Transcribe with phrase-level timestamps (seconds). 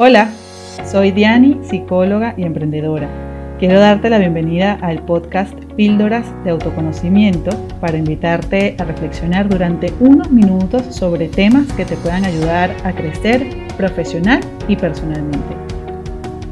[0.00, 0.30] Hola,
[0.88, 3.08] soy Diani, psicóloga y emprendedora.
[3.58, 7.50] Quiero darte la bienvenida al podcast Píldoras de Autoconocimiento
[7.80, 13.44] para invitarte a reflexionar durante unos minutos sobre temas que te puedan ayudar a crecer
[13.76, 14.38] profesional
[14.68, 15.56] y personalmente.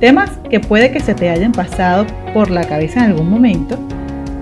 [0.00, 2.04] Temas que puede que se te hayan pasado
[2.34, 3.78] por la cabeza en algún momento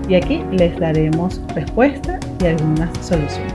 [0.09, 3.53] y aquí les daremos respuesta y algunas soluciones.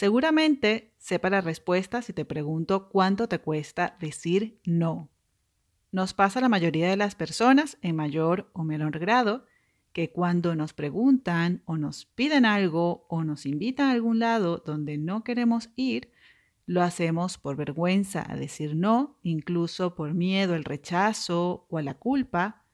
[0.00, 5.08] Seguramente sepa la respuesta si te pregunto cuánto te cuesta decir no.
[5.92, 9.46] Nos pasa a la mayoría de las personas en mayor o menor grado
[9.92, 14.98] que cuando nos preguntan o nos piden algo o nos invitan a algún lado donde
[14.98, 16.10] no queremos ir,
[16.66, 21.94] lo hacemos por vergüenza a decir no, incluso por miedo al rechazo o a la
[21.94, 22.64] culpa,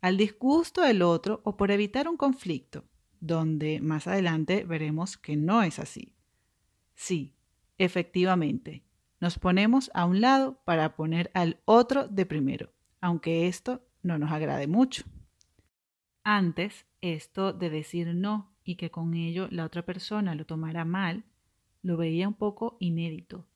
[0.00, 2.86] al disgusto del otro o por evitar un conflicto,
[3.20, 6.14] donde más adelante veremos que no es así.
[6.94, 7.34] Sí,
[7.78, 8.82] Efectivamente,
[9.20, 14.32] nos ponemos a un lado para poner al otro de primero, aunque esto no nos
[14.32, 15.04] agrade mucho.
[16.24, 21.24] Antes, esto de decir no y que con ello la otra persona lo tomara mal,
[21.82, 23.46] lo veía un poco inédito.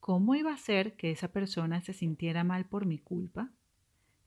[0.00, 3.50] ¿Cómo iba a ser que esa persona se sintiera mal por mi culpa?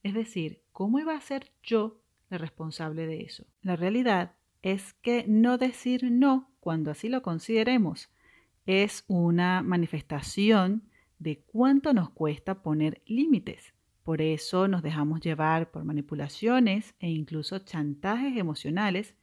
[0.03, 3.45] Es decir, ¿cómo iba a ser yo la responsable de eso?
[3.61, 8.09] La realidad es que no decir no cuando así lo consideremos
[8.65, 10.83] es una manifestación
[11.19, 13.73] de cuánto nos cuesta poner límites.
[14.03, 19.15] Por eso nos dejamos llevar por manipulaciones e incluso chantajes emocionales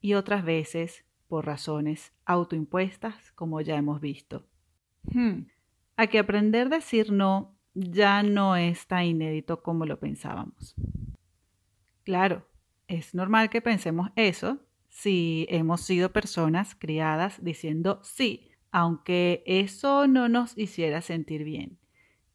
[0.00, 4.46] y otras veces por razones autoimpuestas, como ya hemos visto.
[5.02, 5.46] Hmm.
[5.96, 10.74] A que aprender a decir no ya no es tan inédito como lo pensábamos.
[12.04, 12.46] Claro,
[12.88, 20.28] es normal que pensemos eso si hemos sido personas criadas diciendo sí aunque eso no
[20.28, 21.78] nos hiciera sentir bien.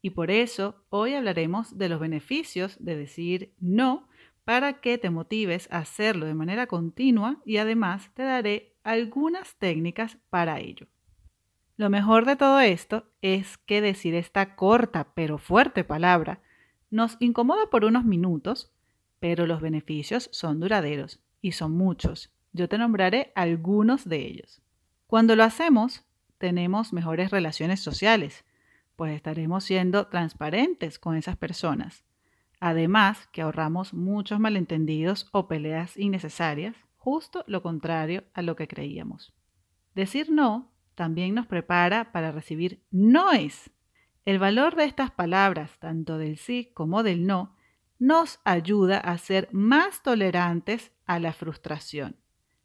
[0.01, 4.07] Y por eso hoy hablaremos de los beneficios de decir no
[4.43, 10.17] para que te motives a hacerlo de manera continua y además te daré algunas técnicas
[10.29, 10.87] para ello.
[11.77, 16.41] Lo mejor de todo esto es que decir esta corta pero fuerte palabra
[16.91, 18.71] nos incomoda por unos minutos,
[19.19, 22.31] pero los beneficios son duraderos y son muchos.
[22.51, 24.61] Yo te nombraré algunos de ellos.
[25.07, 26.05] Cuando lo hacemos,
[26.43, 28.43] tenemos mejores relaciones sociales,
[28.97, 32.03] pues estaremos siendo transparentes con esas personas.
[32.59, 39.31] Además, que ahorramos muchos malentendidos o peleas innecesarias, justo lo contrario a lo que creíamos.
[39.95, 43.71] Decir no también nos prepara para recibir noes.
[44.25, 47.55] El valor de estas palabras, tanto del sí como del no,
[47.99, 52.17] nos ayuda a ser más tolerantes a la frustración.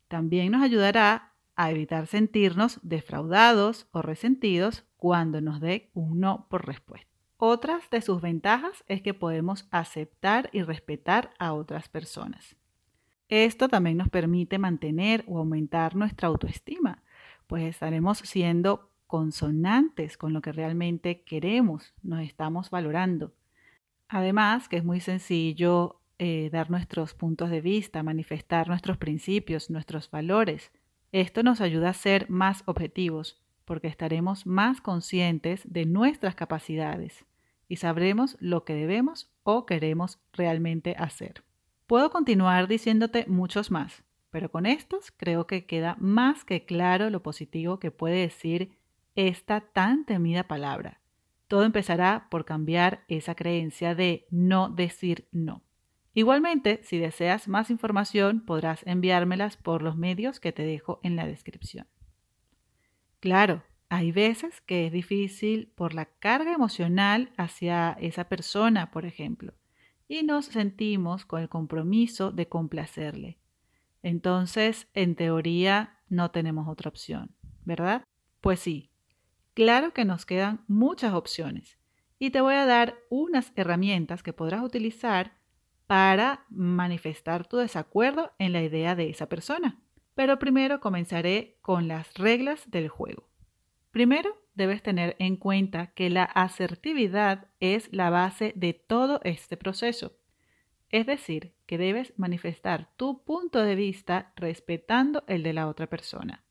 [0.09, 1.28] También nos ayudará
[1.59, 7.11] a evitar sentirnos defraudados o resentidos cuando nos dé un no por respuesta.
[7.37, 12.55] Otras de sus ventajas es que podemos aceptar y respetar a otras personas.
[13.29, 17.03] Esto también nos permite mantener o aumentar nuestra autoestima,
[17.49, 23.33] pues estaremos siendo consonantes con lo que realmente queremos, nos estamos valorando.
[24.09, 30.09] Además, que es muy sencillo eh, dar nuestros puntos de vista, manifestar nuestros principios, nuestros
[30.11, 30.71] valores,
[31.13, 37.25] esto nos ayuda a ser más objetivos porque estaremos más conscientes de nuestras capacidades
[37.69, 41.45] y sabremos lo que debemos o queremos realmente hacer.
[41.87, 47.23] Puedo continuar diciéndote muchos más, pero con estos creo que queda más que claro lo
[47.23, 48.73] positivo que puede decir
[49.15, 51.01] esta tan temida palabra.
[51.47, 55.63] Todo empezará por cambiar esa creencia de no decir no.
[56.19, 61.29] Igualmente, si deseas más información, podrás enviármelas por los medios que te dejo en la
[61.29, 61.87] descripción.
[63.21, 69.55] Claro, hay veces que es difícil por la carga emocional hacia esa persona, por ejemplo,
[70.09, 73.39] y nos sentimos con el compromiso de complacerle.
[74.03, 78.03] Entonces, en teoría, no tenemos otra opción, ¿verdad?
[78.41, 78.91] Pues sí,
[79.55, 81.79] claro que nos quedan muchas opciones
[82.19, 85.39] y te voy a dar unas herramientas que podrás utilizar
[85.89, 89.81] para manifestar tu desacuerdo en la idea de esa persona.
[90.15, 93.27] Pero primero comenzaré con las reglas del juego.
[93.91, 100.13] Primero, debes tener en cuenta que la asertividad es la base de todo este proceso.
[100.91, 106.45] Es decir, que debes manifestar tu punto de vista respetando el de la otra persona.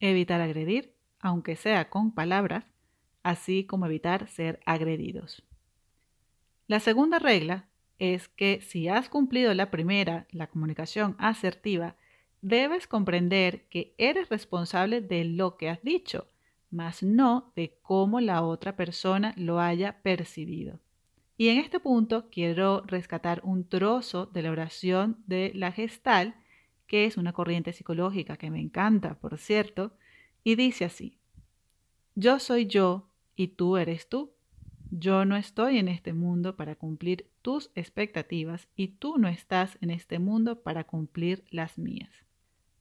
[0.00, 2.64] Evitar agredir, aunque sea con palabras,
[3.22, 5.44] así como evitar ser agredidos.
[6.66, 7.68] La segunda regla
[7.98, 11.96] es que si has cumplido la primera, la comunicación asertiva,
[12.42, 16.26] debes comprender que eres responsable de lo que has dicho,
[16.70, 20.80] más no de cómo la otra persona lo haya percibido.
[21.36, 26.34] Y en este punto quiero rescatar un trozo de la oración de la gestal,
[26.86, 29.96] que es una corriente psicológica que me encanta, por cierto,
[30.44, 31.18] y dice así,
[32.14, 34.32] yo soy yo y tú eres tú.
[34.90, 39.90] Yo no estoy en este mundo para cumplir tus expectativas y tú no estás en
[39.90, 42.24] este mundo para cumplir las mías.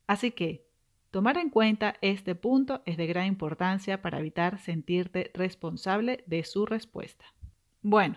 [0.07, 0.65] Así que,
[1.11, 6.65] tomar en cuenta este punto es de gran importancia para evitar sentirte responsable de su
[6.65, 7.25] respuesta.
[7.81, 8.15] Bueno,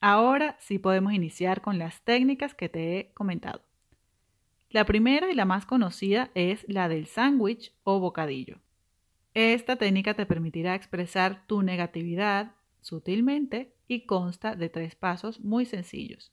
[0.00, 3.62] ahora sí podemos iniciar con las técnicas que te he comentado.
[4.70, 8.58] La primera y la más conocida es la del sándwich o bocadillo.
[9.32, 16.30] Esta técnica te permitirá expresar tu negatividad sutilmente y consta de tres pasos muy sencillos.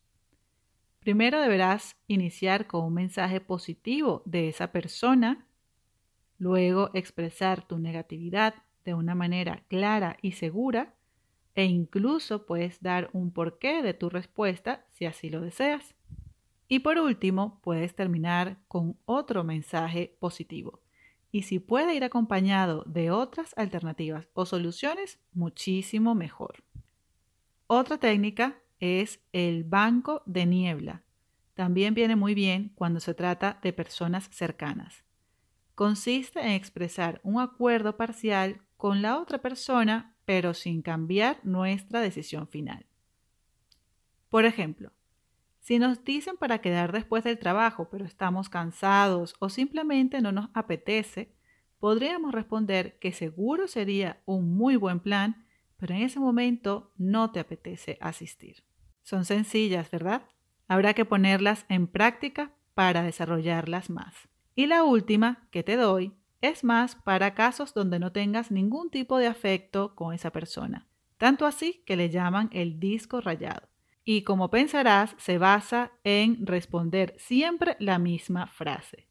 [0.99, 5.47] Primero deberás iniciar con un mensaje positivo de esa persona,
[6.37, 10.93] luego expresar tu negatividad de una manera clara y segura
[11.55, 15.95] e incluso puedes dar un porqué de tu respuesta si así lo deseas.
[16.67, 20.81] Y por último, puedes terminar con otro mensaje positivo.
[21.31, 26.64] Y si puede ir acompañado de otras alternativas o soluciones, muchísimo mejor.
[27.67, 31.03] Otra técnica es el banco de niebla.
[31.55, 35.03] También viene muy bien cuando se trata de personas cercanas.
[35.73, 42.47] Consiste en expresar un acuerdo parcial con la otra persona, pero sin cambiar nuestra decisión
[42.47, 42.85] final.
[44.29, 44.91] Por ejemplo,
[45.59, 50.49] si nos dicen para quedar después del trabajo, pero estamos cansados o simplemente no nos
[50.53, 51.33] apetece,
[51.79, 55.44] podríamos responder que seguro sería un muy buen plan
[55.77, 58.63] pero en ese momento no te apetece asistir.
[59.03, 60.23] Son sencillas, ¿verdad?
[60.67, 64.15] Habrá que ponerlas en práctica para desarrollarlas más.
[64.55, 69.17] Y la última que te doy es más para casos donde no tengas ningún tipo
[69.17, 70.87] de afecto con esa persona.
[71.17, 73.67] Tanto así que le llaman el disco rayado.
[74.03, 79.07] Y como pensarás, se basa en responder siempre la misma frase.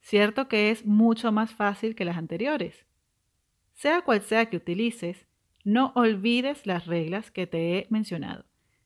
[0.00, 2.86] Cierto que es mucho más fácil que las anteriores.
[3.74, 5.26] Sea cual sea que utilices,
[5.66, 8.44] no olvides las reglas que te he mencionado.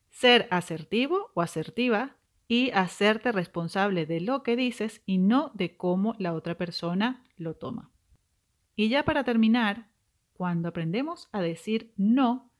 [0.09, 2.17] Ser asertivo o asertiva
[2.47, 7.53] y hacerte responsable de lo que dices y no de cómo la otra persona lo
[7.53, 7.91] toma.
[8.75, 9.89] Y ya para terminar,
[10.33, 12.51] cuando aprendemos a decir no,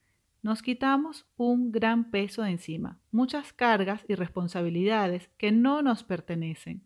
[0.44, 6.84] nos quitamos un gran peso de encima, muchas cargas y responsabilidades que no nos pertenecen.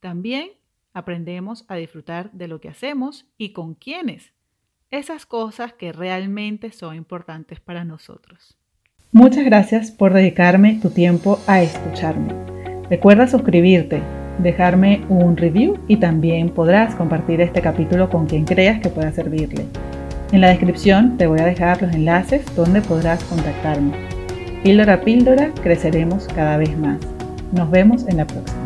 [0.00, 0.52] También
[0.94, 4.32] aprendemos a disfrutar de lo que hacemos y con quiénes
[4.90, 8.56] esas cosas que realmente son importantes para nosotros.
[9.12, 12.34] Muchas gracias por dedicarme tu tiempo a escucharme.
[12.90, 14.02] Recuerda suscribirte,
[14.38, 19.66] dejarme un review y también podrás compartir este capítulo con quien creas que pueda servirle.
[20.32, 23.92] En la descripción te voy a dejar los enlaces donde podrás contactarme.
[24.62, 26.98] Píldora a píldora creceremos cada vez más.
[27.52, 28.57] Nos vemos en la próxima.